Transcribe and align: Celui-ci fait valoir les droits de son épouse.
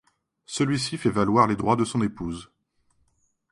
Celui-ci 0.47 0.97
fait 0.97 1.11
valoir 1.11 1.45
les 1.45 1.55
droits 1.55 1.75
de 1.75 1.85
son 1.85 2.01
épouse. 2.01 2.49